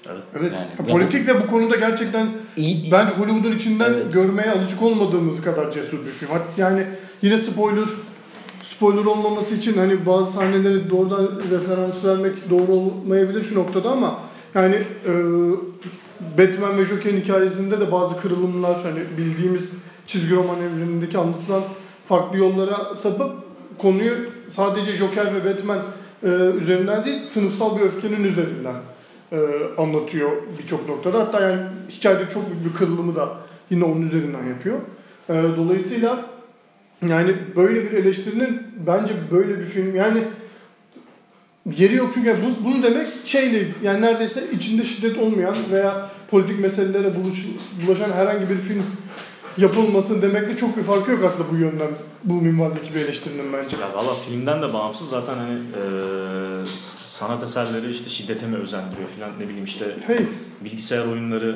[0.09, 0.23] Evet.
[0.39, 0.51] Evet.
[0.53, 4.13] Yani- Ya politik de bu konuda gerçekten İyi, bence Hollywood'un içinden Evet.
[4.13, 6.29] görmeye alışık olmadığımız kadar cesur bir film.
[6.57, 6.83] Yani
[7.21, 7.85] yine spoiler
[8.63, 14.19] spoiler olmaması için hani bazı sahneleri doğrudan referans vermek doğru olmayabilir şu noktada ama
[14.55, 15.11] yani e,
[16.37, 19.61] Batman ve Joker'in hikayesinde de bazı kırılımlar hani bildiğimiz
[20.07, 21.63] çizgi roman evrenindeki anlatılan
[22.05, 23.31] farklı yollara sapıp
[23.77, 24.15] konuyu
[24.55, 25.79] sadece Joker ve Batman
[26.23, 26.27] e,
[26.61, 28.75] üzerinden değil sınıfsal bir öfkenin üzerinden
[29.31, 29.37] e,
[29.77, 31.19] anlatıyor birçok noktada.
[31.19, 33.29] Hatta yani hikayede çok büyük bir kırılımı da
[33.69, 34.77] yine onun üzerinden yapıyor.
[35.29, 36.25] E, dolayısıyla
[37.07, 40.19] yani böyle bir eleştirinin bence böyle bir film yani
[41.75, 47.15] yeri yok çünkü bu, bunu demek şeyle yani neredeyse içinde şiddet olmayan veya politik meselelere
[47.15, 47.45] buluş,
[47.87, 48.83] bulaşan herhangi bir film
[49.57, 51.89] yapılması demekle çok bir farkı yok aslında bu yönden
[52.23, 53.77] bu minvaldeki bir eleştirinin bence.
[53.77, 56.65] Ya valla filmden de bağımsız zaten hani e,
[57.11, 60.25] sanat eserleri işte şiddete mi özendiriyor falan ne bileyim işte Hey
[60.61, 61.55] bilgisayar oyunları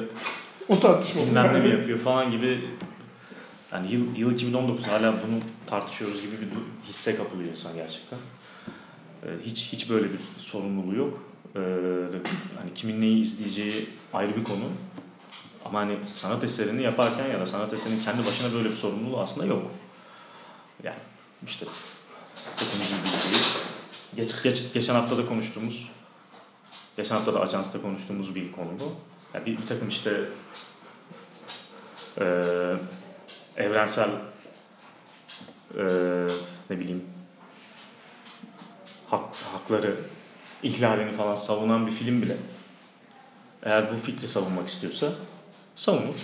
[0.70, 1.22] o tartışma.
[1.22, 2.60] bilmem ne mi yapıyor falan gibi
[3.72, 6.48] yani yıl, yıl 2019 hala bunu tartışıyoruz gibi bir
[6.88, 8.20] hisse kapılıyor insan gerçekten.
[9.24, 11.24] E, hiç hiç böyle bir sorumluluğu yok.
[11.56, 11.60] E,
[12.60, 14.64] hani kimin neyi izleyeceği ayrı bir konu.
[15.66, 19.48] Ama hani sanat eserini yaparken ya da sanat eserinin kendi başına böyle bir sorumluluğu aslında
[19.48, 19.72] yok.
[20.84, 20.96] Yani
[21.46, 21.66] işte
[22.60, 23.42] hepimizin bildiği.
[24.16, 25.92] Geç, geç, geçen hafta da konuştuğumuz,
[26.98, 28.94] geçen hafta da ajansta konuştuğumuz bir konu bu.
[29.34, 30.22] Yani bir, bir takım işte
[32.20, 32.26] e,
[33.58, 34.10] evrensel
[35.78, 35.84] e,
[36.70, 37.06] ne bileyim
[39.10, 39.96] hak, hakları
[40.64, 42.38] ihlalini falan savunan bir film bile
[43.64, 45.08] eğer bu fikri savunmak istiyorsa
[45.76, 46.16] savunur.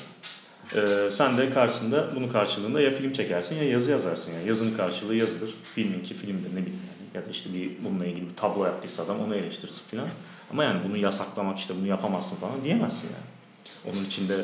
[0.76, 4.34] Ee, sen de karşısında bunun karşılığında ya film çekersin ya yazı yazarsın.
[4.34, 5.56] Yani yazının karşılığı yazıdır.
[5.76, 7.10] Filminki filmdir ne bileyim yani.
[7.14, 10.08] Ya da işte bir bununla ilgili bir tablo yaptıysa adam onu eleştirirsin filan.
[10.52, 13.96] Ama yani bunu yasaklamak işte bunu yapamazsın falan diyemezsin yani.
[13.96, 14.36] Onun içinde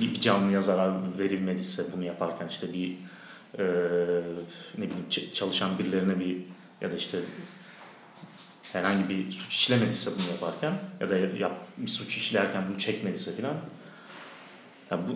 [0.00, 2.90] bir canlıya zarar verilmediyse bunu yaparken işte bir
[3.58, 3.64] e,
[4.78, 6.36] ne bileyim çalışan birilerine bir
[6.80, 7.18] ya da işte
[8.72, 13.54] herhangi bir suç işlemediyse bunu yaparken ya da yap, bir suç işlerken bunu çekmediyse filan
[14.92, 15.12] ya bu,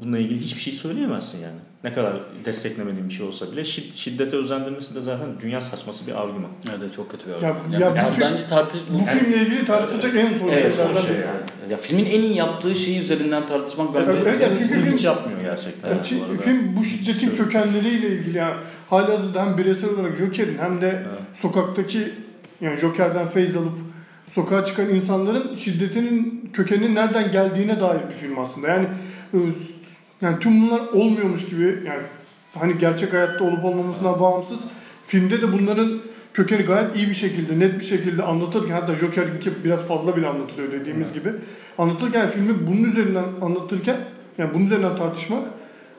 [0.00, 1.58] bununla ilgili hiçbir şey söyleyemezsin yani.
[1.84, 2.12] Ne kadar
[2.44, 6.50] desteklemediğin bir şey olsa bile şiddete özendirmesi de zaten dünya saçması bir argüman.
[6.78, 7.54] Evet çok kötü bir argüman.
[7.54, 10.76] Ya, yani, ya yani bu bence tartış bu yani, filmle ilgili tartışacak en son evet,
[10.76, 11.72] şeylerden şey yani.
[11.72, 15.40] Ya filmin en iyi yaptığı şeyi üzerinden tartışmak bence evet, yani çünkü film hiç yapmıyor
[15.40, 15.88] gerçekten.
[15.88, 18.54] Yani, yani, bu film bu şiddetin kökenleriyle ilgili yani
[18.90, 21.20] halihazırda hem bireysel olarak Joker'in hem de evet.
[21.34, 22.12] sokaktaki
[22.60, 23.78] yani Joker'den feyz alıp
[24.32, 28.68] sokağa çıkan insanların şiddetinin kökeninin nereden geldiğine dair bir film aslında.
[28.68, 28.86] Yani
[30.22, 32.02] yani tüm bunlar olmuyormuş gibi yani
[32.54, 34.58] hani gerçek hayatta olup olmamasına bağımsız
[35.06, 36.00] filmde de bunların
[36.34, 40.72] kökeni gayet iyi bir şekilde, net bir şekilde anlatırken hatta Joker'inki biraz fazla bile anlatılıyor
[40.72, 41.14] dediğimiz evet.
[41.14, 41.32] gibi.
[41.78, 43.96] Anlatırken filmi bunun üzerinden anlatırken
[44.38, 45.42] yani bunun üzerinden tartışmak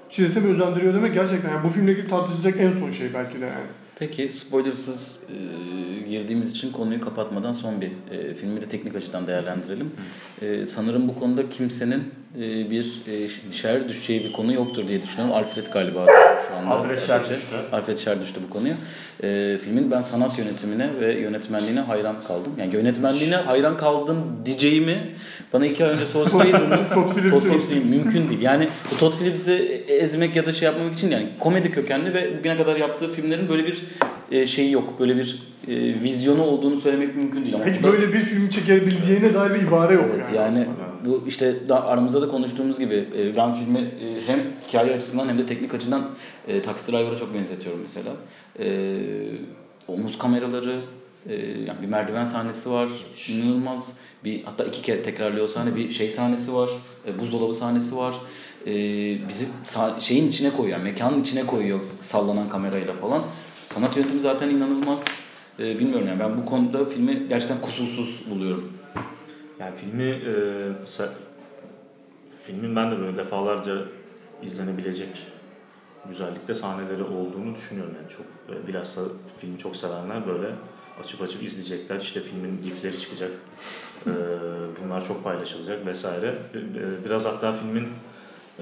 [0.10, 3.66] şiddete mi özendiriyor demek gerçekten yani bu filmdeki tartışacak en son şey belki de yani.
[4.02, 9.92] Peki spoilersız e, girdiğimiz için konuyu kapatmadan son bir e, filmi de teknik açıdan değerlendirelim.
[10.42, 12.04] E, sanırım bu konuda kimsenin
[12.36, 15.36] e, bir e, şer düşeceği bir konu yoktur diye düşünüyorum.
[15.36, 16.06] Alfred galiba
[16.48, 16.70] şu anda.
[16.70, 17.56] Alfred Şer düştü.
[17.72, 18.76] Alfred Şer düştü bu konuya.
[19.24, 22.54] E, filmin ben sanat yönetimine ve yönetmenliğine hayran kaldım.
[22.58, 25.16] Yani yönetmenliğine hayran kaldım diyeceğimi
[25.54, 28.42] bana iki ay önce sorsaydınız Todd Phillips'i mümkün değil.
[28.42, 29.54] Yani bu Todd Phillips'i
[29.88, 33.66] ezmek ya da şey yapmamak için yani komedi kökenli ve bugüne kadar yaptığı filmlerin böyle
[33.66, 33.84] bir
[34.32, 35.00] e, şeyi yok.
[35.00, 37.56] Böyle bir e, vizyonu olduğunu söylemek mümkün değil.
[37.56, 40.58] Ama Hiç böyle bir film çekebileceğine dair bir ibare yok evet, yani.
[40.58, 40.68] yani
[41.06, 45.38] bu işte da aramızda da konuştuğumuz gibi e, ben filmi e, hem hikaye açısından hem
[45.38, 46.10] de teknik açıdan
[46.48, 48.12] e, Taxi Driver'a çok benzetiyorum mesela.
[48.60, 48.98] E,
[49.88, 50.80] omuz kameraları,
[51.30, 52.90] e, yani bir merdiven sahnesi var.
[53.30, 56.70] İnanılmaz bir hatta iki kere tekrarlıyor sahne bir şey sahnesi var.
[57.08, 58.16] E, buzdolabı sahnesi var.
[58.68, 58.74] E,
[59.30, 59.48] bizi
[60.00, 60.80] şeyin içine koyuyor.
[60.80, 63.24] Mekanın içine koyuyor sallanan kamerayla falan.
[63.66, 65.06] Sanat yönetimi zaten inanılmaz.
[65.60, 68.74] E, bilmiyorum yani ben bu konuda filmi gerçekten kusursuz buluyorum.
[69.60, 70.34] Yani filmi e,
[72.46, 73.78] filmin ben de böyle defalarca
[74.44, 75.10] izlenebilecek
[76.08, 79.02] güzellikte sahneleri olduğunu düşünüyorum yani çok e, bilhassa
[79.38, 80.56] filmi çok sevenler böyle
[81.00, 83.32] açıp açıp izleyecekler işte filmin gifleri çıkacak
[84.08, 84.12] e,
[84.84, 87.88] bunlar çok paylaşılacak vesaire e, biraz hatta filmin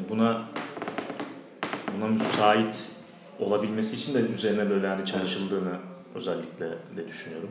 [0.10, 0.46] buna
[1.98, 2.92] buna müsait
[3.40, 5.74] olabilmesi için de üzerine böyle hani çalışıldığını
[6.16, 7.50] özellikle de düşünüyorum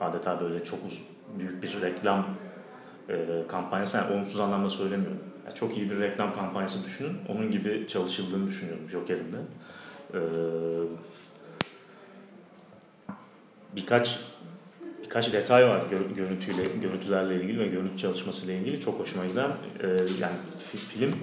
[0.00, 1.02] adeta böyle çok uz
[1.38, 2.26] büyük bir reklam
[3.08, 5.18] e, kampanyası yani olumsuz anlamda söylemiyorum.
[5.46, 7.16] Yani çok iyi bir reklam kampanyası düşünün.
[7.28, 9.38] Onun gibi çalışıldığını düşünüyorum Joker'in de.
[10.14, 10.20] E,
[13.76, 14.20] birkaç
[15.04, 15.82] birkaç detay var
[16.16, 19.50] görüntüyle görüntülerle ilgili ve görüntü çalışmasıyla ilgili çok hoşuma giden
[19.82, 19.86] e,
[20.20, 20.34] yani
[20.90, 21.14] film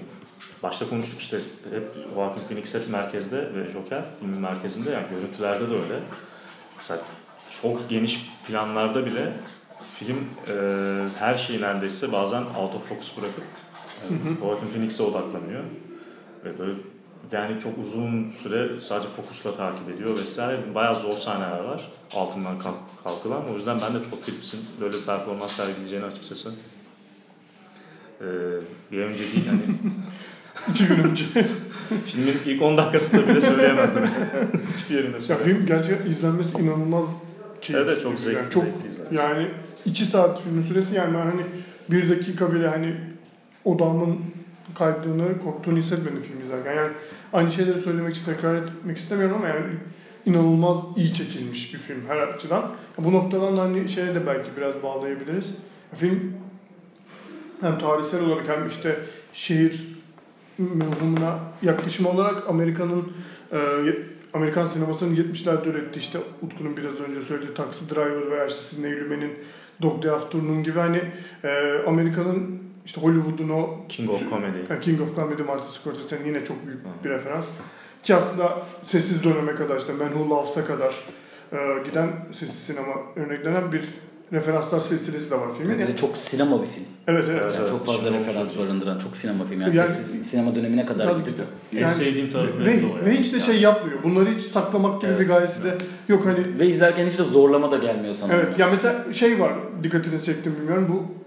[0.62, 1.38] başta konuştuk işte
[1.70, 1.82] hep
[2.14, 6.00] Joaquin Phoenix hep merkezde ve Joker filmin merkezinde yani görüntülerde de öyle.
[6.76, 7.00] Mesela
[7.62, 9.32] çok geniş planlarda bile
[9.98, 10.54] film e,
[11.18, 13.44] her şeyi neredeyse bazen out of focus bırakıp
[14.02, 14.06] e,
[14.40, 15.62] Joaquin Phoenix'e odaklanıyor.
[16.44, 16.72] Ve böyle
[17.32, 20.74] yani çok uzun süre sadece fokusla takip ediyor vesaire.
[20.74, 23.50] Bayağı zor sahneler var altından kalk, kalkılan.
[23.50, 26.52] O yüzden ben de Todd Phillips'in böyle bir performans sergileyeceğini açıkçası
[28.20, 28.26] e,
[28.92, 29.60] bir önce değil hani
[30.70, 31.24] İki gün önce.
[32.06, 34.02] Filmin ilk 10 dakikasında bile söyleyemezdim.
[34.76, 35.30] Hiçbir yerinde söyleyemezdim.
[35.30, 37.04] Ya film gerçekten izlenmesi inanılmaz
[37.60, 37.90] keyifli.
[37.90, 38.36] Evet çok zevkli.
[38.36, 39.48] Yani çok zevkli yani
[39.84, 41.42] iki saat filmin süresi yani ben hani
[41.90, 42.94] bir dakika bile hani
[43.64, 44.18] odamın
[44.74, 46.74] kaydığını, korktuğunu hissetmedim film izlerken.
[46.74, 46.92] Yani
[47.32, 49.64] aynı şeyleri söylemek için tekrar etmek istemiyorum ama yani
[50.26, 52.70] inanılmaz iyi çekilmiş bir film her açıdan.
[52.98, 55.54] Bu noktadan da hani şeye de belki biraz bağlayabiliriz.
[55.96, 56.32] Film
[57.60, 58.98] hem tarihsel olarak hem işte
[59.32, 59.88] şehir
[60.58, 63.12] mevhumuna yaklaşım olarak Amerika'nın
[63.52, 63.58] e,
[64.34, 69.32] Amerikan sinemasının 70'lerde ürettiği işte Utku'nun biraz önce söylediği Taxi Driver veya işte Sidney Lumet'in
[69.82, 71.00] Dog Day Afternoon gibi hani
[71.44, 74.80] e, Amerika'nın işte Hollywood'un o King of Comedy.
[74.82, 77.44] King of Comedy Martin Scorsese'nin yine çok büyük bir referans.
[78.02, 80.94] Ki aslında sessiz döneme kadar işte Man Who Loves'a kadar
[81.52, 81.56] e,
[81.88, 83.84] giden si- sinema örneklenen bir
[84.32, 85.78] referanslar silsilesi de var filmin.
[85.78, 86.84] Bir de çok sinema bir film.
[87.08, 87.40] Evet evet.
[87.44, 88.58] Evet, Yani çok fazla Sinema referans iyi.
[88.58, 89.62] barındıran çok sinema filmi.
[89.62, 91.42] Yani, Yani- siz sinema dönemine kadar Tabii gidip ki.
[91.72, 94.02] En Yani- sevdiğim tarafı Ve, ve hiç de şey yapmıyor.
[94.02, 95.28] Bunları hiç saklamak gibi bir Evet.
[95.28, 95.74] gayesi de
[96.08, 96.58] yok hani.
[96.58, 98.32] ve izlerken hiç de zorlama da gelmiyor sana.
[98.32, 101.21] Evet ya mesela şey var dikkatinizi çektim bilmiyorum bu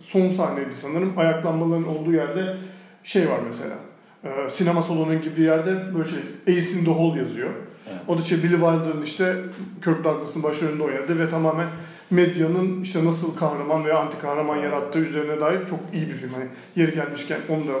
[0.00, 2.56] son sahneydi sanırım ayaklanmaların olduğu yerde
[3.04, 3.76] şey var mesela
[4.24, 7.50] e, sinema salonu gibi bir yerde böyle şey Ace in the Hole yazıyor.
[7.86, 8.00] Evet.
[8.08, 9.36] O da şey Billy Wilder'ın işte
[9.84, 11.66] Kirk Douglas'ın başrolünde oynadı ve tamamen
[12.10, 16.32] medyanın işte nasıl kahraman veya anti kahraman yarattığı üzerine dair çok iyi bir film.
[16.32, 16.44] Hani
[16.76, 17.72] yeri gelmişken onu da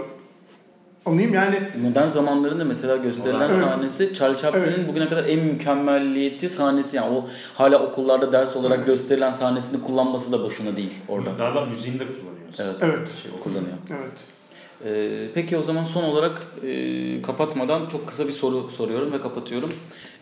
[1.06, 3.60] anlayayım yani Modern zamanlarında mesela gösterilen Evet.
[3.64, 9.32] sahnesi Charlie Chaplin'in bugüne kadar en mükemmelliyetçi sahnesi yani o hala okullarda ders olarak gösterilen
[9.32, 11.30] sahnesini kullanması da boşuna değil orada.
[11.30, 12.60] Galiba müziğini de kullanıyoruz.
[12.60, 12.76] Evet.
[12.82, 13.72] evet Şey, Kullanıyor.
[13.90, 14.12] evet.
[14.84, 19.70] Ee, peki o zaman son olarak e, kapatmadan çok kısa bir soru soruyorum ve kapatıyorum.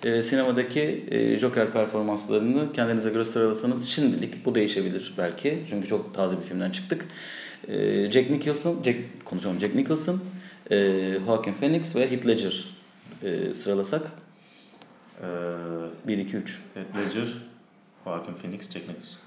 [0.05, 5.59] Ee, sinemadaki e, Joker performanslarını kendinize göre sıralasanız şimdilik bu değişebilir belki.
[5.71, 7.07] Çünkü çok taze bir filmden çıktık.
[7.69, 10.21] Ee, Jack Nicholson, Jack, konuşalım Jack Nicholson,
[10.71, 10.77] e,
[11.27, 12.65] Joaquin Phoenix ve Heath Ledger
[13.23, 14.03] e, sıralasak
[15.23, 16.59] Ee, 1, 2, 3.
[16.75, 17.29] Heath Ledger,
[18.05, 19.21] Joaquin Phoenix, Jack Nicholson.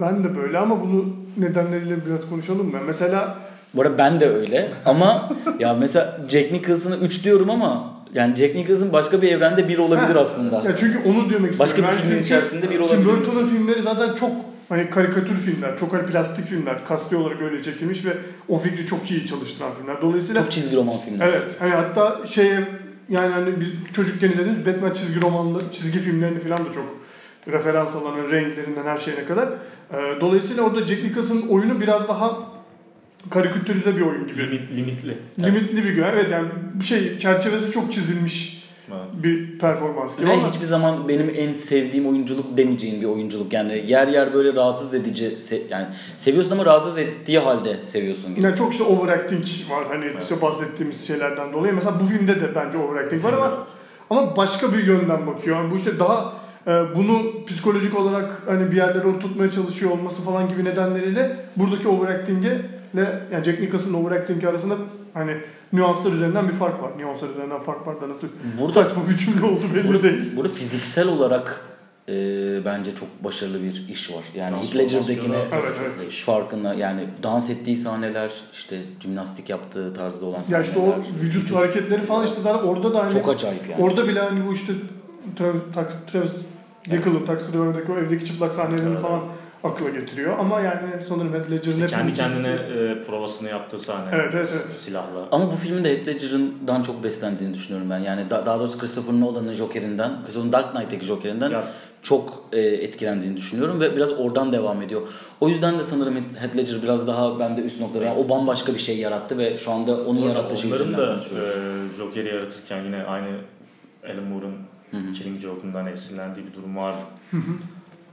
[0.00, 2.78] Ben de böyle ama bunu nedenleriyle biraz konuşalım mı?
[2.86, 3.38] Mesela
[3.74, 8.54] Bu arada ben de öyle ama ya mesela Jack Nicholson'ı 3 diyorum ama yani Jack
[8.54, 10.56] Nicholson başka bir evrende 1 olabilir Ha, aslında.
[10.68, 11.84] Ya çünkü onu demek Başka istiyorum.
[11.84, 13.04] bir Yani filmin çünkü içerisinde bir Tim olabilir.
[13.06, 14.30] Burton'un filmleri zaten çok
[14.70, 18.10] hani karikatür filmler, çok hani plastik filmler, kasti olarak öyle çekilmiş ve
[18.48, 20.02] o fikri çok iyi çalıştıran filmler.
[20.02, 21.28] Dolayısıyla Çok çizgi roman filmler.
[21.28, 22.64] evet hani hatta şeye
[23.08, 26.84] yani hani biz çocukken izlediğimiz Batman çizgi romanlı çizgi filmlerini falan da çok
[27.52, 29.48] referans alan renklerinden her şeyine kadar.
[29.92, 32.38] Ee, Dolayısıyla orada Jack Nicholson'ın oyunu biraz daha
[33.30, 34.42] karikatürize bir oyun gibi.
[34.46, 35.18] Limit, limitli.
[35.38, 36.02] Limitli bir gün.
[36.02, 38.59] Evet yani bir şey çerçevesi çok çizilmiş Evet.
[39.22, 43.52] Bir performans gibi Ve ama hiçbir zaman benim en sevdiğim oyunculuk demeyeceğim bir oyunculuk.
[43.52, 48.44] Yani yer yer böyle rahatsız edici se- yani seviyorsun ama rahatsız ettiği halde seviyorsun gibi.
[48.46, 51.74] Yani çok işte overacting var hani işte bahsettiğimiz şeylerden dolayı.
[51.74, 53.66] Mesela bu filmde de bence overacting var ama
[54.10, 55.56] ama başka bir yönden bakıyor.
[55.56, 56.32] Yani bu işte daha
[56.66, 62.60] e, bunu psikolojik olarak hani bir yerlere oturtmaya çalışıyor olması falan gibi nedenleriyle buradaki overacting'e
[62.94, 64.74] ile yani Jack Nicholson'ın overacting arasında
[65.14, 65.36] hani
[65.72, 66.90] nüanslar üzerinden bir fark var.
[66.98, 68.28] Nüanslar üzerinden fark var da nasıl
[68.60, 70.36] Burada- saçma bir cümle oldu belli değil.
[70.36, 71.64] Burada fiziksel olarak
[72.08, 72.14] e,
[72.64, 74.24] bence çok başarılı bir iş var.
[74.34, 76.12] Yani Heath Ledger'dakine Evet, evet.
[76.12, 80.64] iş farkında yani dans ettiği sahneler işte jimnastik yaptığı tarzda olan Ya sahneler.
[80.64, 83.82] işte o vücut hareketleri falan işte zaten orada da hani çok acayip yani.
[83.82, 84.72] Orada bile hani bu işte
[85.38, 85.62] Travis,
[86.12, 86.30] Travis
[86.86, 89.00] Bickle'ın Taxi Driver'daki o evdeki çıplak sahnelerini Evet.
[89.00, 89.20] falan
[89.64, 90.38] akla getiriyor.
[90.38, 94.10] Ama yani sanırım Heath Ledger'ın İşte kendi kendine e, provasını yaptığı sahne.
[94.12, 94.76] Evet, evet, evet.
[94.76, 95.28] Silahla.
[95.32, 97.98] Ama bu filmin de Heath Ledger'dan çok beslendiğini düşünüyorum ben.
[97.98, 101.64] Yani da- daha doğrusu Christopher Nolan'ın Joker'inden, Christopher Dark Knight'teki Joker'inden Ya.
[102.02, 105.02] çok e, etkilendiğini düşünüyorum ve biraz oradan devam ediyor.
[105.40, 108.04] O yüzden de sanırım Heath Ledger biraz daha bende üst noktada.
[108.04, 111.48] Yani o bambaşka bir şey yarattı ve şu anda onun yarattığı şey üzerinden da konuşuyoruz.
[111.48, 113.28] e, Joker'i yaratırken yine aynı
[114.04, 114.54] Alan Moore'un
[115.14, 116.98] Killing Joke'undan esinlendiği bir durum vardı.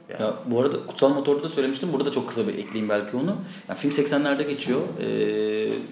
[0.09, 1.89] Yani, Ya bu arada Kutsal Motor'da da söylemiştim.
[1.93, 3.35] Burada çok kısa bir ekleyeyim belki onu.
[3.69, 5.05] Ya film 80'lerde geçiyor ee,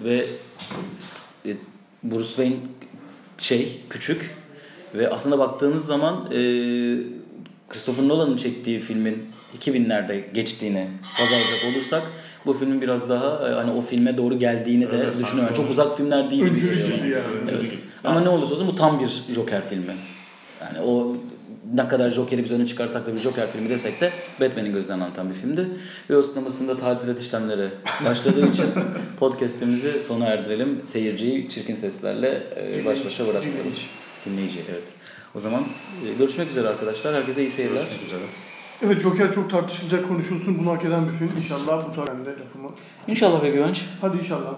[0.04, 0.26] ve
[1.46, 1.56] e,
[2.04, 2.56] Bruce Wayne
[3.38, 4.36] şey küçük
[4.94, 6.38] ve aslında baktığınız zaman e,
[7.68, 9.26] Christopher Nolan'ın çektiği filmin
[9.60, 10.88] 2000'lerde geçtiğini
[11.20, 12.02] baz alacak olursak
[12.46, 15.54] bu filmin biraz daha e, hani o filme doğru geldiğini de Evet, düşünüyorum.
[15.54, 17.14] Çok uzak filmler değil Öncülü gibi yani.
[17.52, 17.72] Evet.
[18.04, 19.94] Ama ne olursa olsun bu tam bir Joker filmi.
[20.60, 21.16] Yani o
[21.74, 25.28] ne kadar Joker'i biz öne çıkarsak da bir Joker filmi desek de Batman'in gözünden anlatan
[25.28, 25.68] bir filmdi.
[26.10, 27.70] Ve o sinemasında tadilat işlemleri
[28.04, 28.66] başladığı için
[29.18, 30.82] podcast'imizi sona erdirelim.
[30.84, 33.72] Seyirciyi çirkin seslerle e, baş başa bırakmayalım.
[34.26, 34.60] Dinleyici.
[34.70, 34.94] Evet.
[35.34, 35.60] O zaman
[36.06, 37.14] e, görüşmek üzere arkadaşlar.
[37.14, 37.80] Herkese iyi seyirler.
[37.80, 38.22] Görüşmek üzere.
[38.82, 40.58] Evet Joker çok tartışılacak konuşulsun.
[40.58, 41.30] Bunu hak eden bir film.
[41.38, 42.70] İnşallah bu tarihinde lafımı.
[43.08, 43.82] İnşallah be güvenç.
[44.00, 44.54] Hadi inşallah.